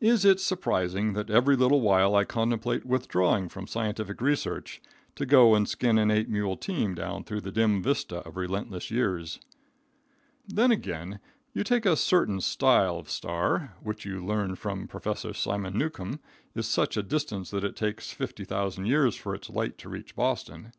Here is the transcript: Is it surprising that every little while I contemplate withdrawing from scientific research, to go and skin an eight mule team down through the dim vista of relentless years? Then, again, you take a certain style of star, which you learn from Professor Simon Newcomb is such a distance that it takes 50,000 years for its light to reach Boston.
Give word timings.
Is 0.00 0.24
it 0.24 0.40
surprising 0.40 1.12
that 1.12 1.30
every 1.30 1.54
little 1.54 1.80
while 1.80 2.16
I 2.16 2.24
contemplate 2.24 2.84
withdrawing 2.84 3.48
from 3.48 3.68
scientific 3.68 4.20
research, 4.20 4.82
to 5.14 5.24
go 5.24 5.54
and 5.54 5.68
skin 5.68 5.98
an 5.98 6.10
eight 6.10 6.28
mule 6.28 6.56
team 6.56 6.96
down 6.96 7.22
through 7.22 7.42
the 7.42 7.52
dim 7.52 7.80
vista 7.80 8.16
of 8.26 8.36
relentless 8.36 8.90
years? 8.90 9.38
Then, 10.48 10.72
again, 10.72 11.20
you 11.52 11.62
take 11.62 11.86
a 11.86 11.94
certain 11.94 12.40
style 12.40 12.98
of 12.98 13.08
star, 13.08 13.76
which 13.84 14.04
you 14.04 14.24
learn 14.26 14.56
from 14.56 14.88
Professor 14.88 15.32
Simon 15.32 15.78
Newcomb 15.78 16.18
is 16.56 16.66
such 16.66 16.96
a 16.96 17.02
distance 17.04 17.52
that 17.52 17.62
it 17.62 17.76
takes 17.76 18.10
50,000 18.12 18.86
years 18.86 19.14
for 19.14 19.32
its 19.32 19.48
light 19.48 19.78
to 19.78 19.88
reach 19.88 20.16
Boston. 20.16 20.72